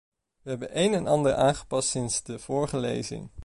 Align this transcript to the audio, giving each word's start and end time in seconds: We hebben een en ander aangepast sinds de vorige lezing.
We 0.41 0.49
hebben 0.49 0.79
een 0.79 0.93
en 0.93 1.07
ander 1.07 1.33
aangepast 1.35 1.89
sinds 1.89 2.23
de 2.23 2.39
vorige 2.39 2.77
lezing. 2.77 3.31